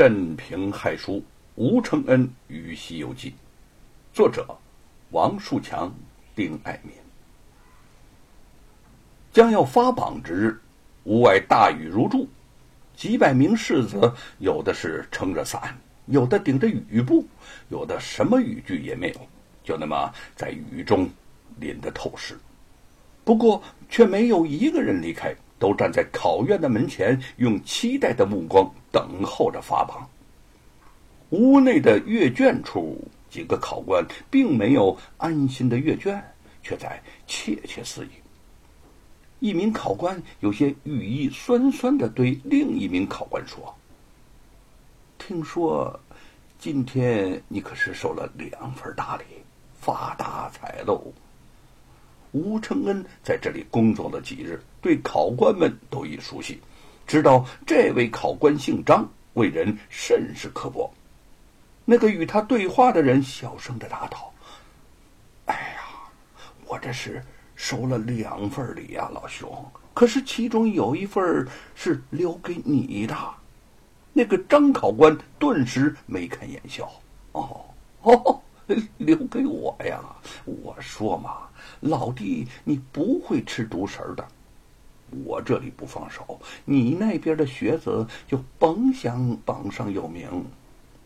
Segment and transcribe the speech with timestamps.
[0.00, 1.22] 镇平害书
[1.56, 3.28] 吴承恩与《西游记》，
[4.14, 4.46] 作者
[5.10, 5.94] 王树强、
[6.34, 6.94] 丁爱民。
[9.30, 10.58] 将要发榜之日，
[11.04, 12.26] 屋外大雨如注，
[12.96, 17.22] 几百名士子有的是撑着伞，有的顶着雨布，
[17.68, 19.20] 有的什么雨具也没有，
[19.62, 21.06] 就那么在雨中
[21.58, 22.34] 淋得透湿。
[23.22, 25.36] 不过却没有一个人离开。
[25.58, 30.08] 都站在考院的门前，用期待的目光等候着发榜。
[31.30, 33.00] 屋内的阅卷处，
[33.30, 36.22] 几个考官并没有安心的阅卷，
[36.62, 38.10] 却在窃窃私语。
[39.38, 43.74] 一名考官有些语意酸酸的对另一名考官说
[45.18, 45.98] ：“听说
[46.58, 49.24] 今天你可是收了两份大礼，
[49.80, 51.00] 发大财喽！”
[52.32, 56.60] 吴承恩在这里工作了几日，对考官们都已熟悉，
[57.10, 60.88] 知道这位考官姓张，为人甚是刻薄。
[61.84, 64.32] 那个与他对话的人小声的答道
[65.46, 65.82] ：“哎呀，
[66.68, 67.20] 我这是
[67.56, 69.52] 收了两份礼呀，老兄。
[69.92, 73.16] 可是其中有一份是留给你的。”
[74.14, 76.88] 那个张考官顿时眉开眼笑
[77.32, 77.60] ：“哦，
[78.02, 78.40] 哦。”
[78.98, 80.00] 留给我呀！
[80.44, 81.38] 我说嘛，
[81.80, 84.24] 老弟，你不会吃独食的。
[85.24, 90.28] 我这里不放手，你那边的学子就甭想榜上有名。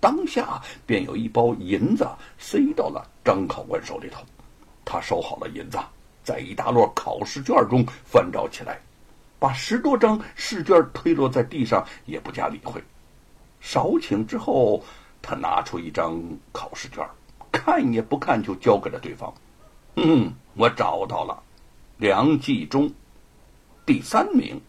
[0.00, 4.22] 当下便有一包银子塞到了张考官手里头，
[4.84, 5.78] 他收好了银子，
[6.22, 8.80] 在一大摞考试卷中翻找起来，
[9.38, 12.82] 把十多张试卷推落在地上，也不加理会。
[13.60, 14.82] 少顷之后，
[15.20, 16.20] 他拿出一张
[16.52, 17.04] 考试卷。
[17.50, 19.32] 看也不看就交给了对方。
[19.96, 21.42] 嗯，我找到了，
[21.96, 22.92] 梁继忠，
[23.88, 24.60] 第三名。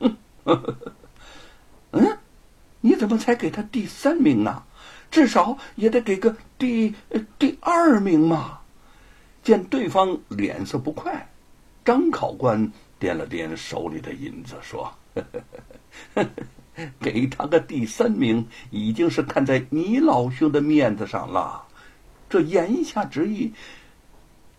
[1.92, 2.18] 嗯，
[2.80, 4.62] 你怎么才给他第三名呢？
[5.10, 6.94] 至少也得给个第
[7.38, 8.60] 第二名嘛。
[9.42, 11.28] 见对方脸色不快，
[11.84, 14.90] 张考官掂了掂手里的银子，说
[16.98, 21.62] ：“给他个第三名，已经是看在你老兄的面子上了。”
[22.30, 23.52] 这言下之意，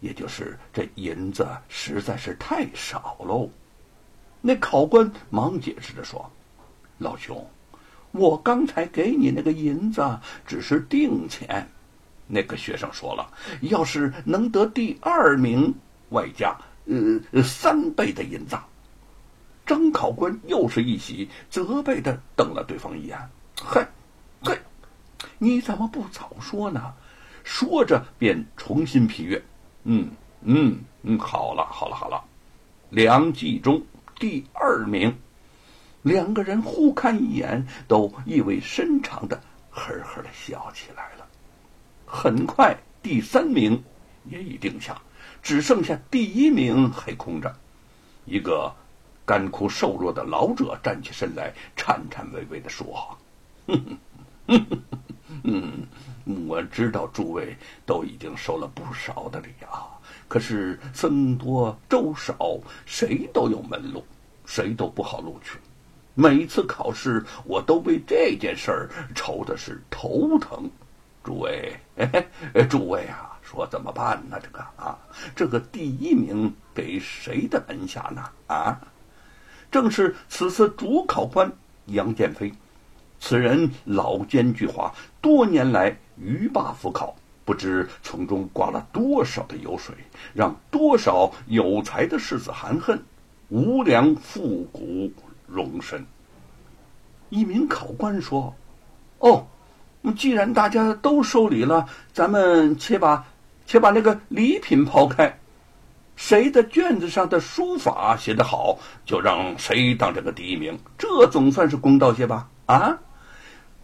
[0.02, 3.50] 也就是这银子实在是太少喽。
[4.46, 6.30] 那考官忙解释着说
[7.00, 7.48] ：“老兄，
[8.12, 11.66] 我刚才给你那个银子只是定钱。”
[12.28, 13.32] 那个学生说了
[13.64, 15.74] ：“要是能得第二名，
[16.10, 16.54] 外加
[16.86, 18.58] 呃三倍的银子。”
[19.66, 23.18] 张考官又是一喜，责备的瞪了对方一眼
[23.64, 23.82] ：“嘿，
[24.44, 24.60] 嘿，
[25.38, 26.94] 你怎么不早说呢？”
[27.46, 29.42] 说着，便重新批阅。
[29.86, 30.10] 嗯
[30.42, 32.22] 嗯嗯，好了好了好了，
[32.90, 33.82] 梁继忠
[34.20, 35.16] 第二名。
[36.02, 41.28] 两个人互看一眼，都意味深长的呵呵的笑起来了。
[42.06, 43.82] 很快，第三名
[44.26, 45.02] 也已定下，
[45.42, 47.56] 只剩下第一名还空着。
[48.26, 48.74] 一个
[49.26, 53.18] 干枯瘦弱的老者站起身来，颤颤巍巍的说
[53.68, 53.98] ：“哼哼
[54.48, 54.84] 哼哼
[55.44, 55.88] 嗯。”
[56.48, 57.54] 我知道诸位
[57.86, 59.93] 都已经收了不少的礼啊，
[60.34, 62.36] 可是僧多粥少，
[62.88, 64.04] 谁都有门路，
[64.48, 65.60] 谁都不好录取。
[66.16, 70.68] 每次考试，我都为这件事儿愁的是头疼。
[71.24, 71.80] 诸位，
[72.68, 74.40] 诸位啊，说怎么办呢？
[74.42, 74.98] 这个啊，
[75.36, 78.24] 这个第一名给谁的门下呢？
[78.48, 78.82] 啊，
[79.70, 81.52] 正是此次主考官
[81.86, 82.52] 杨建飞。
[83.20, 87.16] 此人老奸巨猾，多年来鱼霸赴考，
[87.46, 89.94] 不知从中刮了多少的油水，
[90.34, 93.04] 让多少有才的士子含恨，
[93.50, 95.12] 无良复古
[95.48, 96.06] 容身。
[97.30, 98.56] 一名考官说
[99.20, 99.46] ：“哦，
[100.16, 103.26] 既然大家都收礼了，咱们且把
[103.66, 105.40] 且把那个礼品抛开，
[106.16, 112.50] 谁的卷子上的书法写得好，就让谁当这个第一名，这总算是公道些吧？
[112.68, 113.00] 啊？”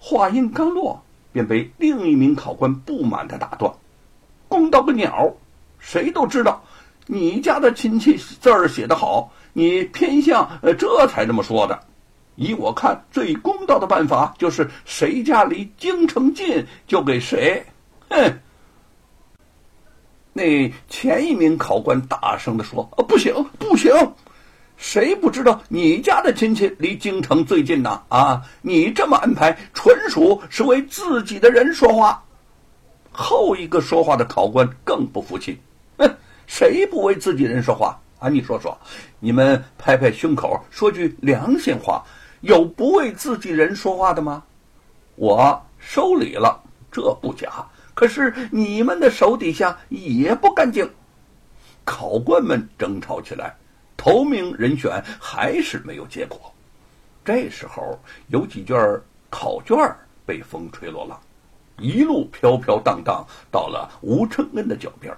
[0.01, 3.73] 话音刚落，便被另一名考官不满的打断
[4.47, 5.33] ：“公道个鸟！
[5.77, 6.63] 谁都知道，
[7.07, 11.79] 你家的亲戚字儿写得好，你偏向呃，这才这么说的。
[12.35, 17.65] 依我看，最公道的办法就是谁家离京城近，就给谁。”
[18.09, 18.39] 哼！
[20.33, 23.91] 那前一名考官大声的说：“啊不行，不行！”
[24.79, 28.01] 谁不知道你家的亲戚离京城最近呢？
[28.07, 32.23] 啊，你这么安排，纯属是为自己的人说话。
[33.11, 35.59] 后一个说话的考官更不服气，
[35.97, 36.09] 哼，
[36.47, 38.29] 谁不为自己人说话啊？
[38.29, 38.75] 你说说，
[39.19, 42.01] 你们拍拍胸口，说句良心话，
[42.39, 44.41] 有不为自己人说话的吗？
[45.15, 46.57] 我收礼了，
[46.89, 47.67] 这不假。
[47.93, 50.89] 可是你们的手底下也不干净。
[51.83, 53.57] 考官们争吵起来，
[53.99, 56.39] 头名人选还是没有结果。
[57.25, 57.99] 这时候，
[58.29, 58.77] 有几卷
[59.29, 59.77] 考卷
[60.25, 61.19] 被风吹落了，
[61.77, 65.13] 一路飘飘荡荡到了吴承恩的脚边。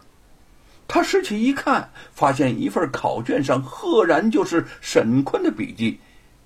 [0.88, 6.00] 他拾起一看，发现一份考卷上赫然就是沈坤的笔迹。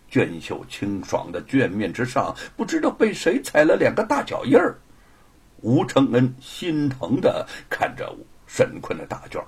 [0.10, 4.78] 娟秀清爽的卷面之上，不知道被谁踩了两个大脚印儿。
[5.62, 8.14] 吴承恩心疼的看着
[8.46, 9.42] 沈坤的大卷，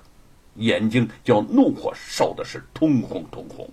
[0.58, 3.70] 眼睛叫怒火烧的是通红通红。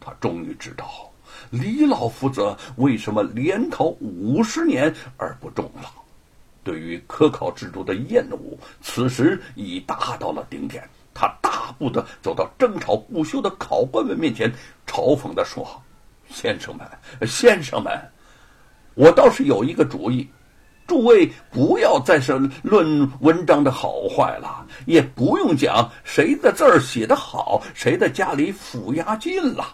[0.00, 1.10] 他终于知道
[1.50, 5.90] 李老夫子为什么连考五十年而不中了。
[6.62, 10.88] 对于科考制度的厌恶，此时已达到了顶点。
[11.12, 14.52] 他大步的走到争吵不休的考官们面前，
[14.86, 15.80] 嘲讽的说。
[16.28, 16.88] 先生们，
[17.28, 17.92] 先生们，
[18.94, 20.28] 我倒是有一个主意，
[20.86, 22.32] 诸位不要再是
[22.62, 29.64] 论文章的好坏了，也不用讲谁的字儿写得好，谁的家里府押金了，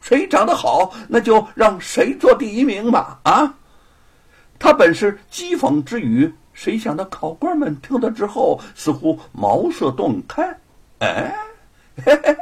[0.00, 3.20] 谁长得好，那就让谁做第一名吧。
[3.22, 3.54] 啊，
[4.58, 10.42] 他本是讥讽之语，谁想到考官们听了之后，似乎茅塞顿开，
[10.98, 11.34] 哎。
[12.04, 12.36] 嘿嘿嘿，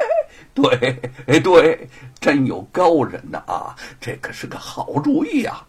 [0.54, 1.88] 对，哎对，
[2.20, 3.74] 真有高人呐啊！
[4.00, 5.60] 这可是个好主意呀。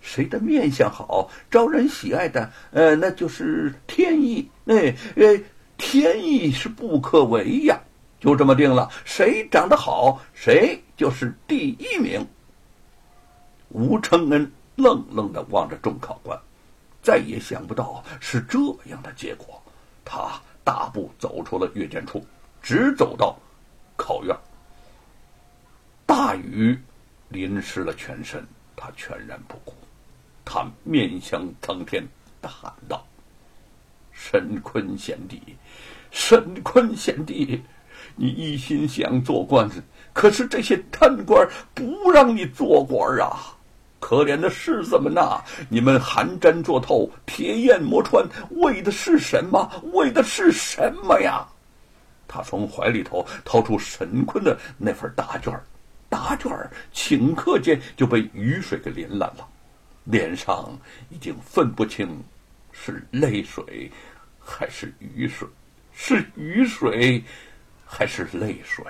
[0.00, 4.50] 谁的面相好，招人喜爱的，呃，那就是天意。
[4.66, 5.40] 哎呃，
[5.76, 7.78] 天意是不可违呀。
[8.18, 12.26] 就这么定了，谁长得好，谁就是第一名。
[13.68, 16.38] 吴承恩愣愣的望着众考官，
[17.02, 19.62] 再也想不到是这样的结果。
[20.04, 22.24] 他大步走出了阅卷处。
[22.62, 23.34] 直走到
[23.96, 24.36] 考院，
[26.04, 26.78] 大雨
[27.30, 28.46] 淋湿了全身，
[28.76, 29.72] 他全然不顾。
[30.44, 32.06] 他面向苍天
[32.40, 33.06] 大，喊道
[34.12, 35.40] ：“沈坤贤弟，
[36.10, 37.62] 沈坤贤弟，
[38.16, 39.68] 你一心想做官，
[40.12, 43.56] 可是这些贪官不让你做官啊！
[44.00, 49.70] 可怜的士子们呐，你们寒毡做透，铁砚磨穿，为的是什么？
[49.92, 51.46] 为的是什么呀？”
[52.26, 55.52] 他从怀里头掏出沈坤的那份答卷
[56.08, 56.50] 答卷
[56.94, 59.46] 顷刻间就被雨水给淋烂了，
[60.10, 60.76] 脸上
[61.08, 62.22] 已经分不清
[62.72, 63.90] 是泪水
[64.38, 65.48] 还是雨水，
[65.92, 67.22] 是雨水
[67.86, 68.84] 还是泪水。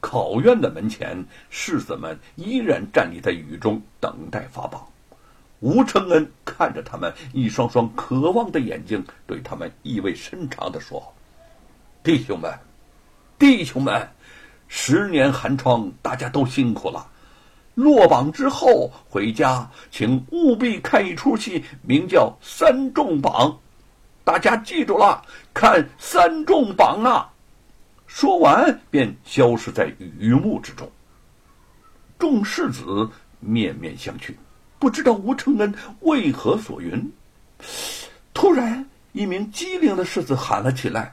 [0.00, 4.84] 考院的门前，士子们依然站立在雨中等待发榜。
[5.60, 11.14] 吴承恩看着他们一双双渴望的眼睛，对他们意味深长地说。
[12.02, 12.52] 弟兄们，
[13.38, 14.08] 弟兄们，
[14.66, 17.08] 十年寒窗，大家都辛苦了。
[17.74, 23.50] 落榜之后回家，请务必看一出戏，名叫《三重榜》，
[24.24, 25.22] 大家记住了，
[25.54, 27.30] 看《三重榜》啊！
[28.06, 30.90] 说完，便消失在雨幕之中。
[32.18, 33.08] 众士子
[33.40, 34.34] 面面相觑，
[34.78, 37.12] 不知道吴承恩为何所云。
[38.34, 41.10] 突然，一名机灵的士子喊了起来。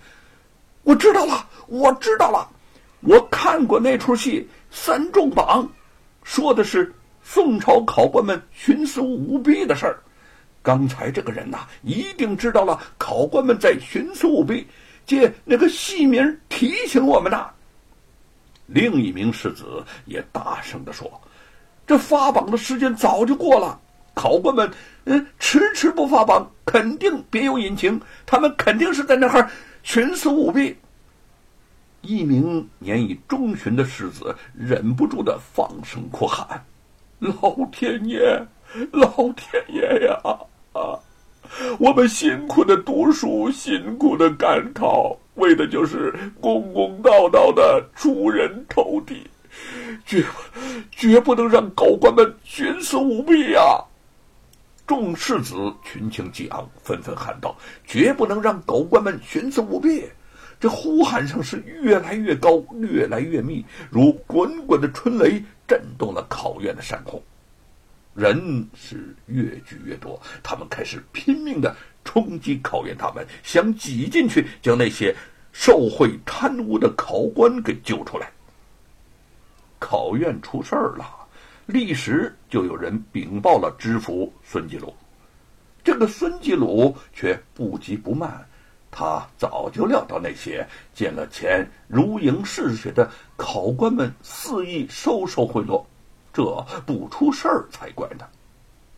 [0.84, 2.50] 我知道了，我知道了，
[3.00, 5.64] 我看过那出戏《三重榜》，
[6.30, 6.94] 说的是
[7.24, 9.98] 宋朝考官们徇私舞弊的事儿。
[10.62, 14.68] 刚才这个人呐，一定知道了考官们在徇私舞弊，
[15.08, 17.50] 借那个戏名提醒我们呐。
[18.68, 21.12] 另一名士子也大声地说
[21.88, 23.80] ：“这发榜的时间早就过了，
[24.14, 24.70] 考官们
[25.06, 29.50] 嗯迟迟不发榜，肯定别有隐情，他们肯定是在那儿。”
[29.84, 30.78] 徇私舞弊。
[32.02, 36.66] 一名年已中旬的士子忍不住的放声哭喊
[37.20, 37.34] ：“老
[37.72, 38.46] 天爷，
[38.92, 40.18] 老天爷呀！
[40.74, 40.98] 啊，
[41.78, 49.28] 我们辛苦的读书，辛苦的赶考，为的就是公公道道的出人头地，
[50.06, 50.24] 绝
[50.92, 53.84] 绝不能让高官们徇私舞弊呀！”
[54.88, 60.06] 众士子群情激昂，纷纷喊道：“绝不能让狗官们徇私舞弊！”
[60.60, 67.22] 这呼喊声是越来越高，越来越密，如滚滚的春雷，震动了考院的山空。
[68.14, 75.16] 人是越聚越多，他们开始拼命的冲击考院，他们想挤进去，将那些
[75.54, 78.30] 受贿贪污的考官给救出来。
[79.80, 81.16] 考院出事儿了。
[81.68, 84.92] 立时就有人禀报了知府孙继鲁，
[85.84, 88.44] 这个孙继鲁却不急不慢，
[88.92, 95.84] 他早就料到那些见了钱如影似血的考官们肆意收受贿赂，
[96.34, 96.44] 这
[96.86, 98.26] 不出事儿才怪呢。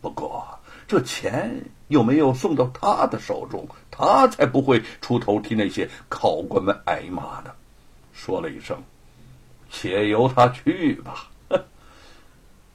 [0.00, 0.46] 不过
[0.88, 1.54] 这钱
[1.88, 7.52] 又没有送到他的手中，他才不会出头替那些考官们挨骂呢。
[8.12, 8.82] 说了一声
[9.70, 11.28] ：“且由他去吧。”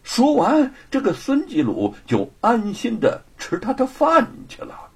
[0.03, 4.89] 说完，这个孙继鲁就安心的吃他的饭去了。